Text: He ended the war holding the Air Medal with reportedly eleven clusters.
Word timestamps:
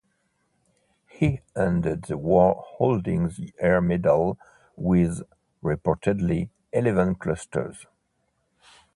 He 1.11 1.41
ended 1.55 2.05
the 2.05 2.17
war 2.17 2.63
holding 2.65 3.27
the 3.27 3.53
Air 3.59 3.81
Medal 3.81 4.39
with 4.75 5.21
reportedly 5.61 6.49
eleven 6.73 7.13
clusters. 7.13 7.85